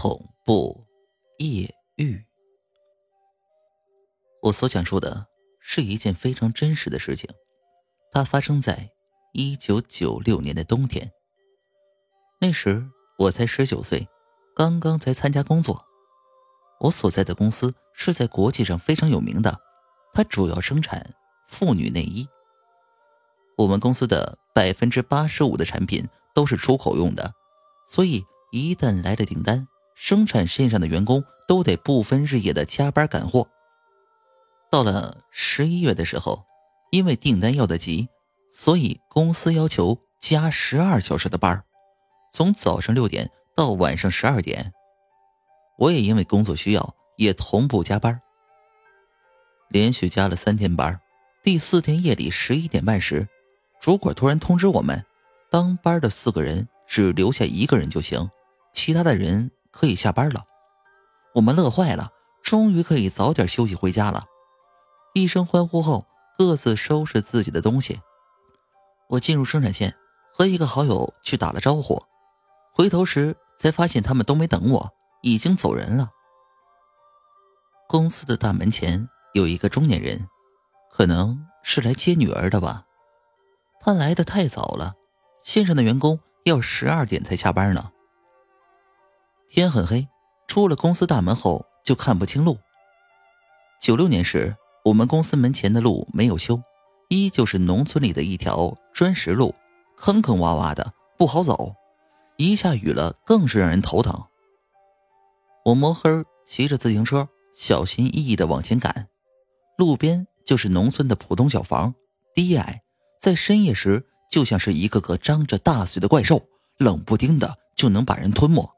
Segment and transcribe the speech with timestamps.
[0.00, 0.86] 恐怖
[1.38, 2.24] 夜遇。
[4.42, 5.26] 我所讲述的
[5.58, 7.28] 是一件非常真实的事情，
[8.12, 8.92] 它发生在
[9.32, 11.10] 一九九六年的冬天。
[12.40, 12.88] 那时
[13.18, 14.06] 我才十九岁，
[14.54, 15.84] 刚刚才参加工作。
[16.78, 19.58] 我所在的公司是在国际上非常有名的，
[20.14, 21.12] 它主要生产
[21.48, 22.24] 妇女内衣。
[23.56, 27.34] 我们公司的百分之八十五的产品都是出口用的，
[27.88, 29.66] 所以一旦来了订单，
[30.00, 33.48] 生产线上的员工都得不分日夜的加班赶货。
[34.70, 36.44] 到了十一月的时候，
[36.92, 38.08] 因为订单要的急，
[38.52, 41.64] 所以公司要求加十二小时的班
[42.32, 44.72] 从早上六点到晚上十二点。
[45.78, 48.20] 我也因为工作需要，也同步加班。
[49.68, 51.00] 连续加了三天班，
[51.42, 53.26] 第四天夜里十一点半时，
[53.80, 55.04] 主管突然通知我们，
[55.50, 58.30] 当班的四个人只留下一个人就行，
[58.72, 59.50] 其他的人。
[59.78, 60.44] 可以下班了，
[61.36, 62.10] 我们乐坏了，
[62.42, 64.24] 终于可以早点休息回家了。
[65.14, 66.04] 一声欢呼后，
[66.36, 68.00] 各自收拾自己的东西。
[69.08, 69.94] 我进入生产线，
[70.34, 72.02] 和一个好友去打了招呼，
[72.74, 76.10] 回头时才发现他们都没等我，已经走人了。
[77.86, 80.26] 公司的大门前有一个中年人，
[80.90, 82.84] 可能是来接女儿的吧。
[83.78, 84.94] 他来的太早了，
[85.44, 87.92] 线上的员工要十二点才下班呢。
[89.58, 90.06] 天很黑，
[90.46, 92.56] 出了公司大门后就看不清路。
[93.82, 96.62] 九六年时，我们公司门前的路没有修，
[97.08, 99.52] 依旧是农村里的一条砖石路，
[99.96, 101.74] 坑坑洼洼的不好走，
[102.36, 104.26] 一下雨了更是让人头疼。
[105.64, 106.08] 我摸黑
[106.46, 109.08] 骑着自行车，小心翼翼的往前赶，
[109.76, 111.92] 路边就是农村的普通小房，
[112.32, 112.80] 低矮，
[113.20, 116.40] 在深夜时就像是一个个张着大嘴的怪兽，
[116.78, 118.72] 冷不丁的就能把人吞没。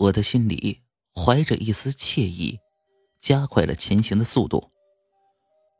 [0.00, 0.80] 我的心里
[1.14, 2.58] 怀着一丝惬意，
[3.20, 4.70] 加快了前行的速度。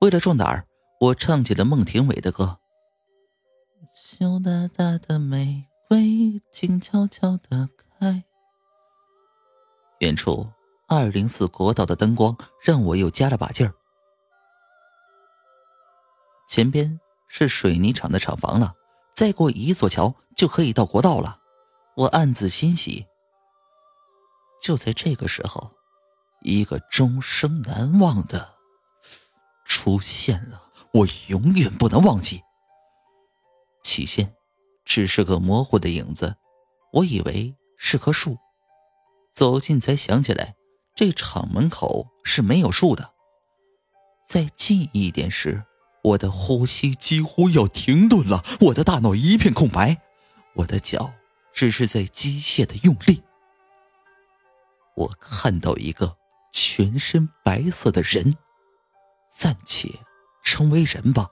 [0.01, 0.67] 为了壮胆儿，
[1.01, 2.59] 我唱起了孟庭苇的歌
[3.97, 7.67] ：“羞答答的玫瑰，静悄悄的
[7.99, 8.23] 开。”
[10.01, 10.47] 远处
[10.87, 13.73] 二零四国道的灯光让我又加了把劲儿。
[16.47, 18.75] 前边是水泥厂的厂房了，
[19.15, 21.39] 再过一座桥就可以到国道了。
[21.97, 23.07] 我暗自欣喜。
[24.63, 25.73] 就在这个时候，
[26.43, 28.57] 一个终生难忘的
[29.65, 30.63] 出现了，
[30.93, 32.43] 我永远不能忘记。
[33.83, 34.35] 起先
[34.85, 36.37] 只是个模糊的影子，
[36.93, 38.37] 我以为是棵树，
[39.33, 40.55] 走近才想起来，
[40.95, 43.13] 这厂门口是没有树的。
[44.29, 45.65] 再近一点时，
[46.05, 50.03] 我的呼吸几乎要停顿了，我的大脑一片空白，
[50.55, 51.13] 我的脚
[51.53, 53.23] 只是在机械的用力。
[55.01, 56.15] 我看到一个
[56.53, 58.37] 全身白色的人，
[59.35, 59.89] 暂且
[60.45, 61.27] 称为人吧。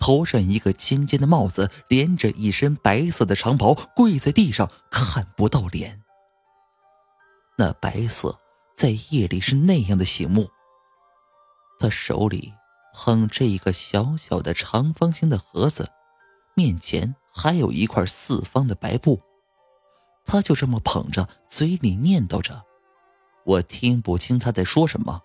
[0.00, 6.02] 头上一个尖尖的帽子，连着一身白色的长袍，跪在地上，看不到脸。
[7.56, 8.40] 那白色
[8.76, 10.50] 在夜里是那样的醒目。
[11.78, 12.52] 他手里
[12.92, 15.88] 捧着一个小小的长方形的盒子，
[16.54, 19.22] 面前还有一块四方的白布。
[20.24, 22.64] 他就这么捧着，嘴里念叨着。
[23.44, 25.22] 我听不清他在说什么，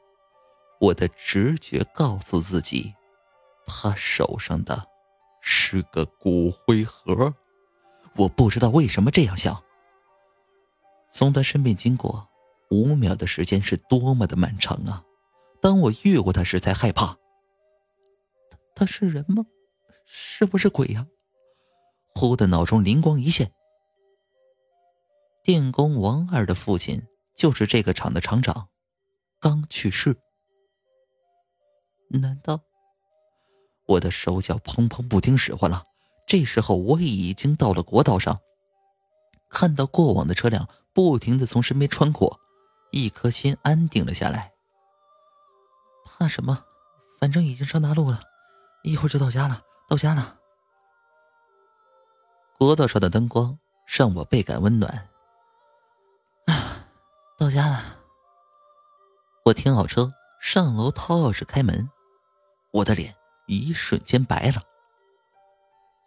[0.79, 2.93] 我的直觉告诉自己，
[3.65, 4.85] 他手上的
[5.41, 7.33] 是个骨灰盒。
[8.15, 9.63] 我不知道为什么这样想。
[11.09, 12.27] 从他身边经过，
[12.69, 15.03] 五秒的时间是多么的漫长啊！
[15.61, 17.17] 当我越过他时，才害怕。
[18.75, 19.45] 他是人吗？
[20.05, 21.07] 是不是鬼呀？
[22.15, 23.51] 忽的脑中灵光一现，
[25.41, 27.01] 电工王二的父亲。
[27.39, 28.67] 就是这个厂的厂长，
[29.39, 30.13] 刚去世。
[32.09, 32.59] 难道
[33.85, 35.85] 我的手脚砰砰不听使唤了？
[36.27, 38.37] 这时候我已经到了国道上，
[39.49, 42.37] 看到过往的车辆不停的从身边穿过，
[42.91, 44.51] 一颗心安定了下来。
[46.03, 46.65] 怕什么？
[47.21, 48.19] 反正已经上大路了，
[48.83, 49.61] 一会儿就到家了。
[49.87, 50.37] 到家了。
[52.57, 55.07] 国道上的灯光让我倍感温暖。
[57.49, 57.97] 到家了，
[59.43, 61.89] 我停好车，上楼掏钥匙开门，
[62.71, 63.15] 我的脸
[63.47, 64.61] 一瞬间白了。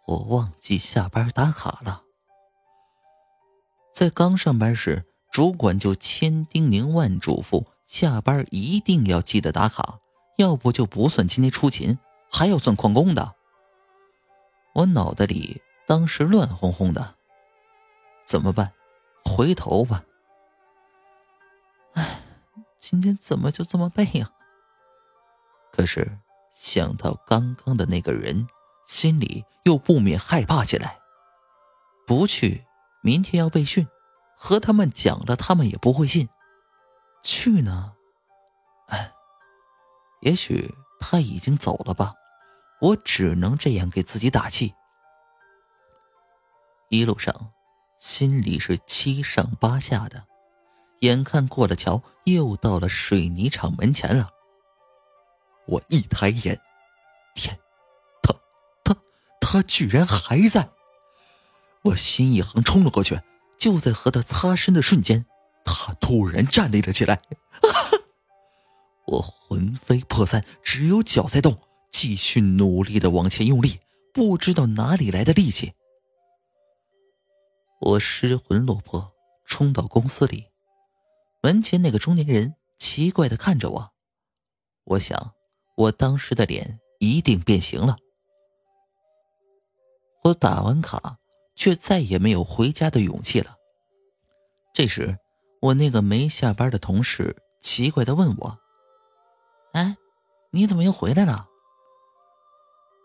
[0.07, 2.03] 我忘记下班打卡了。
[3.93, 5.03] 在刚上班时，
[5.33, 9.99] 主管就千叮咛万嘱咐，下班一定要记得打卡，
[10.37, 11.99] 要不就不算今天出勤，
[12.31, 13.35] 还要算旷工的。
[14.75, 17.15] 我脑袋里当时乱哄哄的，
[18.25, 18.71] 怎么办？
[19.25, 20.05] 回头吧。
[22.83, 24.29] 今天怎么就这么背呀？
[25.71, 26.19] 可是
[26.51, 28.45] 想到刚刚的那个人，
[28.85, 30.99] 心里又不免害怕起来。
[32.05, 32.65] 不去，
[33.01, 33.87] 明天要被训，
[34.35, 36.27] 和他们讲了，他们也不会信。
[37.23, 37.93] 去呢，
[38.87, 39.13] 哎，
[40.19, 42.13] 也许他已经走了吧。
[42.81, 44.75] 我只能这样给自己打气。
[46.89, 47.53] 一路上，
[47.97, 50.25] 心里是七上八下的。
[51.03, 54.29] 眼看过了桥，又到了水泥厂门前了。
[55.67, 56.59] 我一抬眼，
[57.35, 57.59] 天，
[58.21, 58.33] 他
[58.85, 58.95] 他
[59.41, 60.69] 他居然还在！
[61.81, 63.19] 我心一横，冲了过去。
[63.59, 65.25] 就在和他擦身的瞬间，
[65.65, 67.21] 他突然站立了起来。
[69.07, 71.59] 我魂飞魄散，只有脚在动。
[71.91, 73.79] 继续努力的往前用力，
[74.13, 75.73] 不知道哪里来的力气，
[77.79, 79.13] 我失魂落魄，
[79.45, 80.47] 冲到公司里，
[81.45, 83.91] 门前那个中年人奇怪的看着我，
[84.85, 85.33] 我想，
[85.75, 87.97] 我当时的脸一定变形了。
[90.23, 91.17] 我打完卡，
[91.57, 93.57] 却再也没有回家的勇气了。
[94.73, 95.17] 这时，
[95.59, 98.57] 我那个没下班的同事奇怪的问我
[99.75, 99.97] ：“哎，
[100.51, 101.49] 你怎么又回来了？”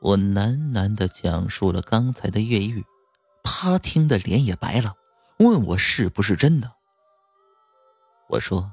[0.01, 2.85] 我喃喃的讲述了刚才的越狱，
[3.43, 4.95] 他听得脸也白了，
[5.41, 6.78] 问我是不是真的。
[8.29, 8.73] 我说：“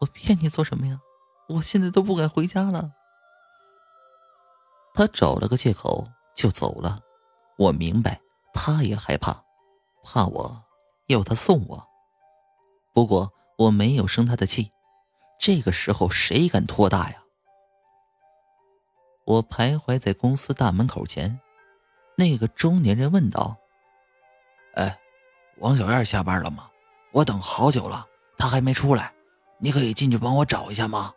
[0.00, 1.00] 我骗你做什么呀？
[1.48, 2.92] 我现在都不敢回家了。”
[4.94, 6.06] 他找了个借口
[6.36, 7.00] 就走了。
[7.58, 8.20] 我明白，
[8.52, 9.42] 他也害怕，
[10.04, 10.64] 怕我
[11.06, 11.88] 要他送我。
[12.92, 14.70] 不过我没有生他的气，
[15.38, 17.22] 这个时候谁敢托大呀？
[19.24, 21.40] 我徘徊在公司大门口前，
[22.16, 23.56] 那个中年人问道
[24.74, 24.98] ：“哎，
[25.58, 26.68] 王小燕下班了吗？
[27.12, 28.06] 我等好久了，
[28.42, 29.14] 他还没出来，
[29.60, 31.14] 你可以进去帮我找一下吗？”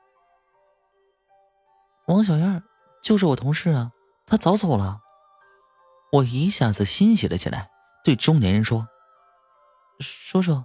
[2.05, 2.61] 王小燕
[3.01, 3.91] 就是我同事啊，
[4.27, 4.99] 他早走了。
[6.11, 7.67] 我一下子欣喜了起来，
[8.03, 8.87] 对中年人说
[9.99, 10.63] ：“叔叔，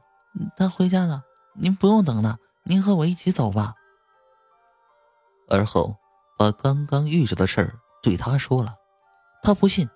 [0.54, 1.22] 他回家了，
[1.54, 3.72] 您不用等了，您和我一起走吧。”
[5.48, 5.96] 而后。
[6.38, 8.74] 把刚刚遇着的事儿对他说了，
[9.42, 9.86] 他不信。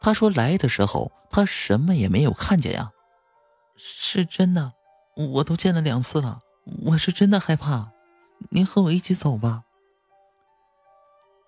[0.00, 2.90] 他说来的时候他什么也没有看见呀，
[3.76, 4.72] 是真的，
[5.16, 6.42] 我都见了两次了，
[6.84, 7.90] 我是真的害怕。
[8.50, 9.64] 您和我一起走吧。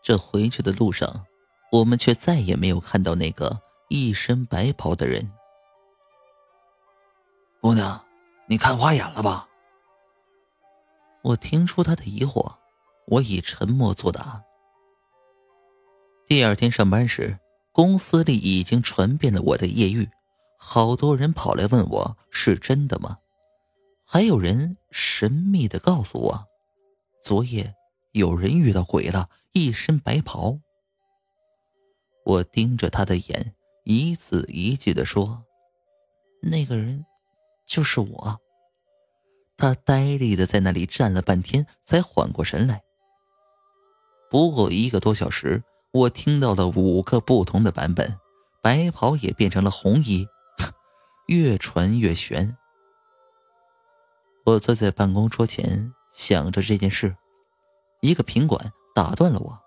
[0.03, 1.27] 这回去的路上，
[1.71, 5.31] 我们却再也没有看到那个一身白袍的人。
[7.61, 8.03] 姑娘，
[8.47, 9.47] 你看花眼了吧？
[11.21, 12.55] 我听出他的疑惑。
[13.07, 14.43] 我以沉默作答。
[16.27, 17.39] 第二天上班时，
[17.73, 20.11] 公司里已经传遍了我的艳遇，
[20.59, 23.19] 好多人跑来问我是真的吗？
[24.11, 26.47] 还有人神秘的告诉我，
[27.23, 27.75] 昨夜
[28.13, 30.59] 有人遇到鬼了，一身白袍。
[32.25, 35.45] 我盯着他的眼，一字一句的说
[36.41, 37.05] ：“那个人，
[37.67, 38.41] 就是我。”
[39.59, 42.81] 他呆立的在那里站了半天，才缓过神来。
[44.31, 45.63] 不过一个多小时，
[45.93, 48.19] 我听到了五个不同的版本，
[48.63, 50.27] 白袍也变成了红衣，
[51.27, 52.57] 越传越悬。
[54.49, 57.15] 我坐在办公桌前想着这件事，
[58.01, 59.61] 一个品管打断了我：“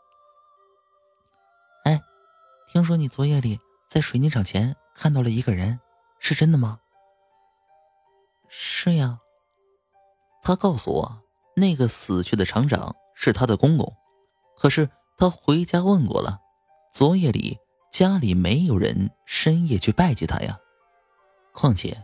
[1.86, 2.02] 哎，
[2.68, 5.80] 听说你昨夜里在水泥厂前看到了一个人，
[6.18, 6.80] 是真的吗
[8.50, 9.20] ？”“是呀。”
[10.42, 11.22] 他告诉我，
[11.56, 13.96] 那个死去的厂长是他的公公。
[14.58, 16.40] 可是他回家问过了，
[16.92, 17.60] 昨夜里
[17.92, 20.58] 家里没有人深夜去拜祭他呀。
[21.54, 22.04] 况且，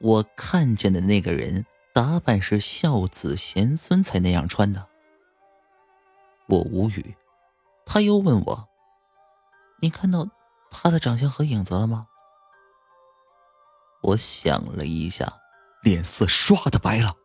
[0.00, 1.64] 我看见的那个人
[1.98, 4.86] 打扮是孝子贤孙才那样穿的。
[6.46, 7.16] 我无语。
[7.84, 8.68] 他又问我
[9.82, 10.28] ：“你看到
[10.70, 12.06] 他的长相和影子了吗？”
[14.02, 15.40] 我想了一下，
[15.82, 17.16] 脸色唰的白了。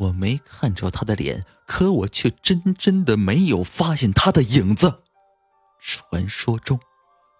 [0.00, 5.02] 我没看着他的脸，可我却真真的没有发现他的影子。
[5.80, 6.78] 传说中，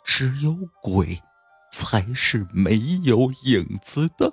[0.02, 1.22] 只有鬼
[1.70, 4.32] 才是没有影子的。